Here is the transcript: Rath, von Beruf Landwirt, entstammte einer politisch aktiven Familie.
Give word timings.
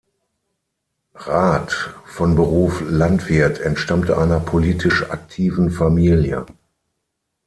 Rath, 1.13 1.93
von 2.07 2.33
Beruf 2.33 2.81
Landwirt, 2.89 3.59
entstammte 3.59 4.17
einer 4.17 4.39
politisch 4.39 5.07
aktiven 5.11 5.69
Familie. 5.69 6.47